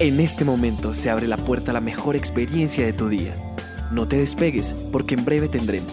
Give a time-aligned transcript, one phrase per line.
[0.00, 3.36] En este momento se abre la puerta a la mejor experiencia de tu día.
[3.90, 5.92] No te despegues porque en breve tendremos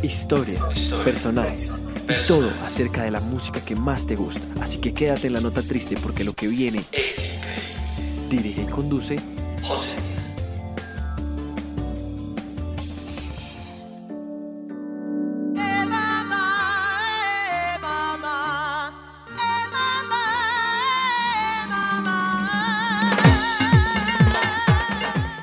[0.00, 0.64] historia,
[1.04, 1.72] personajes
[2.08, 4.46] y todo acerca de la música que más te gusta.
[4.62, 8.28] Así que quédate en la nota triste porque lo que viene es increíble.
[8.30, 9.16] Dirige y conduce
[9.64, 10.07] José.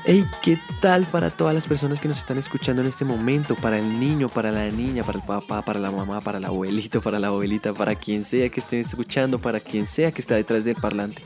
[0.08, 3.56] Hey, ¿qué tal para todas las personas que nos están escuchando en este momento?
[3.56, 7.02] Para el niño, para la niña, para el papá, para la mamá, para el abuelito,
[7.02, 10.62] para la abuelita, para quien sea que estén escuchando, para quien sea que está detrás
[10.62, 11.20] del parlante.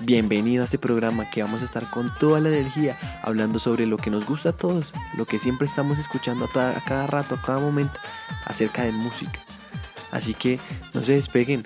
[0.00, 3.98] Bienvenido a este programa que vamos a estar con toda la energía hablando sobre lo
[3.98, 7.42] que nos gusta a todos, lo que siempre estamos escuchando a, a cada rato, a
[7.42, 8.00] cada momento,
[8.46, 9.38] acerca de música.
[10.10, 10.58] Así que
[10.94, 11.64] no se despeguen,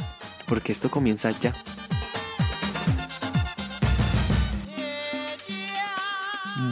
[0.48, 1.52] porque esto comienza ya.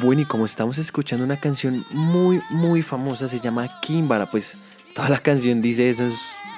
[0.03, 4.57] Bueno, y como estamos escuchando una canción muy, muy famosa, se llama Kimbara, pues
[4.97, 6.09] toda la canción dice eso,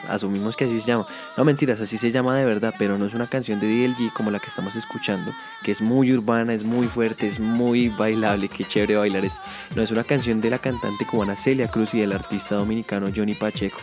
[0.08, 1.06] asumimos que así se llama.
[1.36, 4.30] No mentiras, así se llama de verdad, pero no es una canción de DLG como
[4.30, 5.30] la que estamos escuchando,
[5.62, 9.40] que es muy urbana, es muy fuerte, es muy bailable, qué chévere bailar esto.
[9.76, 13.34] No, es una canción de la cantante cubana Celia Cruz y del artista dominicano Johnny
[13.34, 13.76] Pacheco.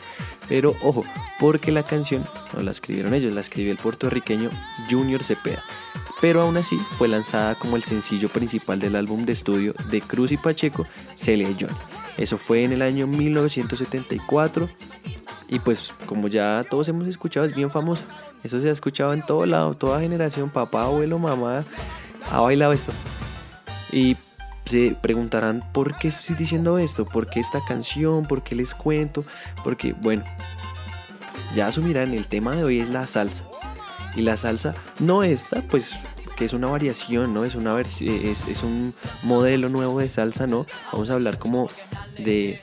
[0.50, 1.06] Pero ojo,
[1.40, 4.50] porque la canción no la escribieron ellos, la escribió el puertorriqueño
[4.90, 5.64] Junior Cepeda
[6.22, 10.32] pero aún así fue lanzada como el sencillo principal del álbum de estudio de Cruz
[10.32, 11.76] y Pacheco, Celia y Johnny.
[12.18, 14.70] Eso fue en el año 1974
[15.50, 18.04] y pues como ya todos hemos escuchado es bien famoso.
[18.44, 21.66] Eso se ha escuchado en todo lado, toda generación, papá, abuelo, mamá
[22.32, 22.94] ha bailado esto.
[23.92, 24.16] Y
[24.66, 29.26] se preguntarán por qué estoy diciendo esto, por qué esta canción, por qué les cuento,
[29.64, 30.24] porque bueno,
[31.56, 33.44] ya asumirán, el tema de hoy es la salsa.
[34.16, 35.92] Y la salsa, no esta, pues
[36.36, 37.46] que es una variación, ¿no?
[37.46, 40.66] Es, una es, es un modelo nuevo de salsa, ¿no?
[40.92, 41.70] Vamos a hablar como
[42.18, 42.60] de,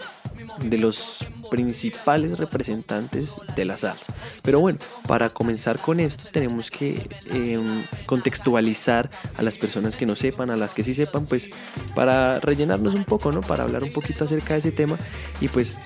[0.62, 4.14] de los principales representantes de la salsa.
[4.42, 10.16] Pero bueno, para comenzar con esto tenemos que em, contextualizar a las personas que no
[10.16, 11.48] sepan, a las que sí sepan, pues
[11.94, 13.40] para rellenarnos un poco, ¿no?
[13.40, 14.98] Para hablar un poquito acerca de ese tema
[15.40, 15.78] y pues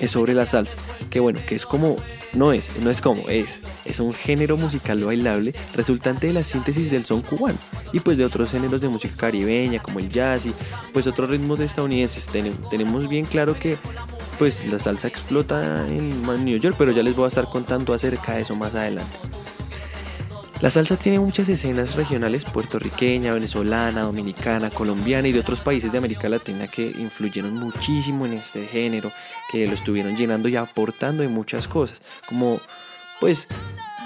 [0.00, 0.76] es sobre la salsa,
[1.10, 1.96] que bueno, que es como,
[2.32, 6.90] no es, no es como, es, es un género musical bailable resultante de la síntesis
[6.90, 7.58] del son cubano
[7.92, 10.54] y pues de otros géneros de música caribeña como el jazz y
[10.92, 12.28] pues otros ritmos estadounidenses.
[12.70, 13.76] tenemos bien claro que
[14.38, 18.34] pues la salsa explota en New York, pero ya les voy a estar contando acerca
[18.34, 19.18] de eso más adelante.
[20.60, 25.98] La salsa tiene muchas escenas regionales puertorriqueña, venezolana, dominicana, colombiana y de otros países de
[25.98, 29.12] América Latina que influyeron muchísimo en este género,
[29.52, 32.60] que lo estuvieron llenando y aportando en muchas cosas, como
[33.20, 33.46] pues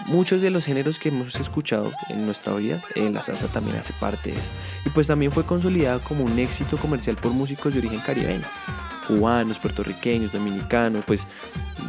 [0.09, 3.95] muchos de los géneros que hemos escuchado en nuestra vida, en la salsa también hace
[3.95, 4.49] parte de eso.
[4.85, 8.45] Y pues también fue consolidada como un éxito comercial por músicos de origen caribeño
[9.07, 11.27] cubanos, puertorriqueños, dominicanos, pues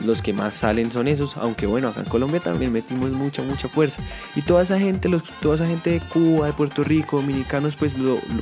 [0.04, 3.68] los que más salen son esos, aunque bueno, acá en Colombia también metimos mucha, mucha
[3.68, 4.02] fuerza.
[4.36, 5.10] Y toda esa gente,
[5.42, 7.94] toda esa gente de Cuba, de Puerto Rico, dominicanos, pues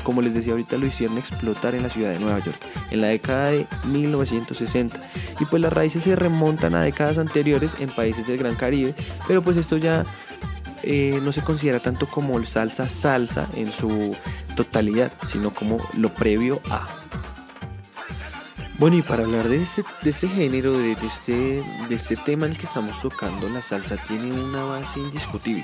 [0.04, 2.58] como les decía ahorita, lo hicieron explotar en la ciudad de Nueva York,
[2.90, 5.00] en la década de 1960.
[5.40, 8.96] Y pues las raíces se remontan a décadas anteriores en países del Gran Caribe,
[9.28, 10.06] pero pues esto ya
[10.84, 14.16] eh, no se considera tanto como salsa salsa en su
[14.56, 16.88] totalidad, sino como lo previo a.
[18.82, 22.54] Bueno, y para hablar de este, de este género, de, este, de este tema en
[22.54, 25.64] el que estamos tocando, la salsa tiene una base indiscutible,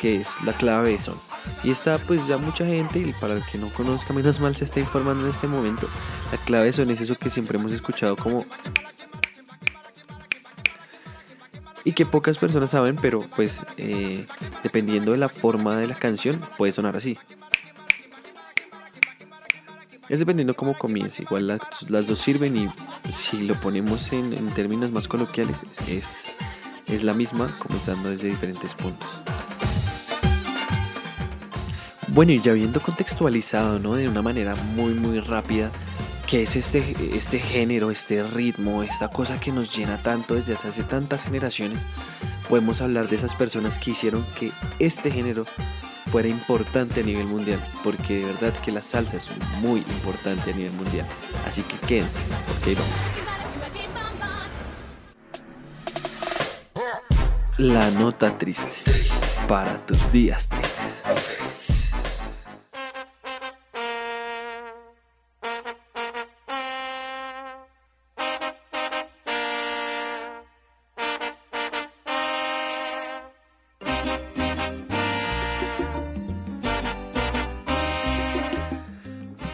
[0.00, 1.14] que es la clave de son.
[1.62, 4.64] Y está pues ya mucha gente, y para el que no conozca, menos mal se
[4.64, 5.88] está informando en este momento,
[6.32, 8.44] la clave de son es eso que siempre hemos escuchado como...
[11.84, 14.26] Y que pocas personas saben, pero pues eh,
[14.64, 17.16] dependiendo de la forma de la canción, puede sonar así.
[20.08, 21.22] Es dependiendo cómo comience.
[21.22, 21.46] Igual
[21.88, 26.24] las, dos sirven y si lo ponemos en, términos más coloquiales es,
[26.86, 29.08] es la misma comenzando desde diferentes puntos.
[32.08, 33.94] Bueno, y ya viendo contextualizado, ¿no?
[33.94, 35.70] De una manera muy, muy rápida,
[36.26, 40.84] ¿qué es este, este género, este ritmo, esta cosa que nos llena tanto desde hace
[40.84, 41.80] tantas generaciones?
[42.48, 45.44] Podemos hablar de esas personas que hicieron que este género
[46.10, 49.26] fuera importante a nivel mundial, porque de verdad que la salsa es
[49.60, 51.06] muy importante a nivel mundial.
[51.46, 52.90] Así que quédense, porque vamos.
[57.58, 58.76] La nota triste
[59.48, 60.48] para tus días.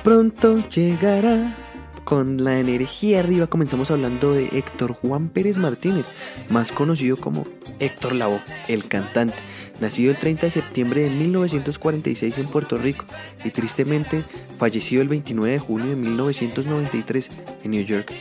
[0.04, 1.56] Pronto llegará.
[2.04, 6.06] Con la energía arriba comenzamos hablando de Héctor Juan Pérez Martínez,
[6.50, 7.44] más conocido como
[7.78, 9.36] Héctor Lavoe, el cantante,
[9.80, 13.06] nacido el 30 de septiembre de 1946 en Puerto Rico
[13.42, 14.22] y tristemente
[14.58, 17.30] fallecido el 29 de junio de 1993
[17.64, 18.12] en New York.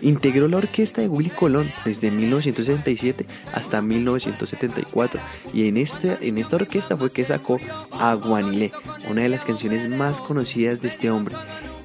[0.00, 5.20] Integró la orquesta de Willy Colón desde 1977 hasta 1974
[5.52, 7.58] y en esta, en esta orquesta fue que sacó
[7.90, 8.72] Aguanilé,
[9.08, 11.36] una de las canciones más conocidas de este hombre.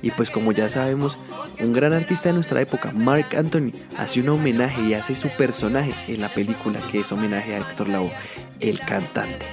[0.01, 1.17] Y pues como ya sabemos,
[1.59, 5.93] un gran artista de nuestra época, Mark Anthony, hace un homenaje y hace su personaje
[6.07, 8.13] en la película que es homenaje a Héctor Lavoe,
[8.59, 9.45] el cantante.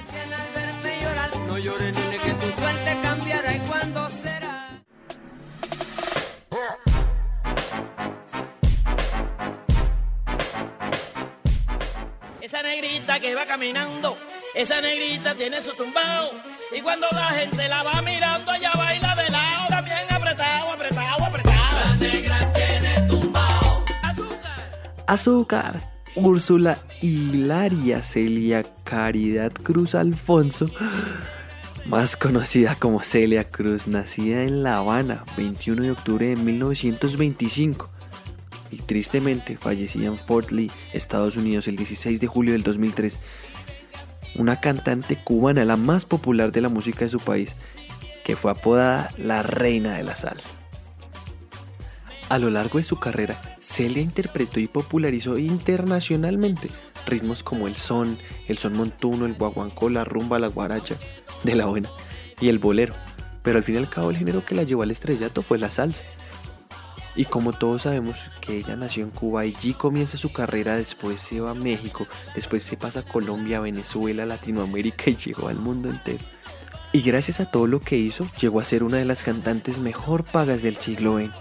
[12.47, 14.17] Esa negrita que va caminando,
[14.55, 16.31] esa negrita tiene su tumbao.
[16.73, 21.79] Y cuando la gente la va mirando, ella baila de lado, también apretado, apretado, apretado.
[21.89, 23.83] La negra tiene tumbao.
[24.01, 25.03] Azúcar.
[25.07, 25.91] Azúcar.
[26.15, 30.71] Úrsula Hilaria Celia Caridad Cruz Alfonso,
[31.85, 37.96] más conocida como Celia Cruz, nacida en La Habana, 21 de octubre de 1925
[38.71, 43.17] y tristemente fallecida en Fort Lee, Estados Unidos, el 16 de julio del 2003.
[44.35, 47.55] Una cantante cubana, la más popular de la música de su país,
[48.23, 50.51] que fue apodada la reina de la salsa.
[52.29, 56.69] A lo largo de su carrera, Celia interpretó y popularizó internacionalmente
[57.07, 58.17] ritmos como el son,
[58.47, 60.95] el son montuno, el guaguancó, la rumba, la guaracha,
[61.43, 61.89] de la buena,
[62.39, 62.93] y el bolero.
[63.43, 65.71] Pero al fin y al cabo el género que la llevó al estrellato fue la
[65.71, 66.03] salsa.
[67.17, 71.39] Y como todos sabemos que ella nació en Cuba allí comienza su carrera, después se
[71.39, 72.05] va a México,
[72.35, 76.23] después se pasa a Colombia, Venezuela, Latinoamérica y llegó al mundo entero.
[76.93, 80.25] Y gracias a todo lo que hizo, llegó a ser una de las cantantes mejor
[80.25, 81.31] pagas del siglo XX.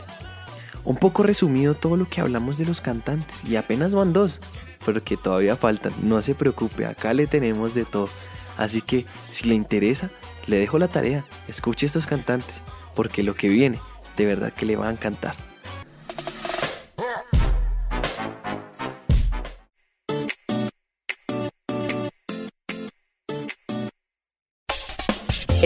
[0.84, 4.40] Un poco resumido todo lo que hablamos de los cantantes y apenas van dos,
[4.86, 8.08] pero que todavía faltan, no se preocupe, acá le tenemos de todo.
[8.56, 10.08] Así que si le interesa,
[10.46, 12.62] le dejo la tarea, escuche estos cantantes,
[12.94, 13.78] porque lo que viene,
[14.16, 15.36] de verdad que le va a encantar.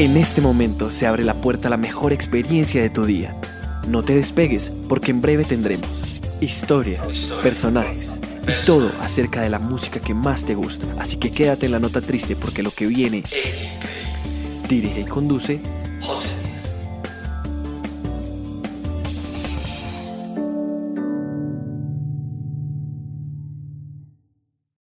[0.01, 3.37] En este momento se abre la puerta a la mejor experiencia de tu día.
[3.87, 5.91] No te despegues porque en breve tendremos
[6.41, 7.03] historia,
[7.43, 8.13] personajes
[8.49, 10.87] y todo acerca de la música que más te gusta.
[10.99, 13.25] Así que quédate en la nota triste porque lo que viene
[14.71, 15.61] dirige y conduce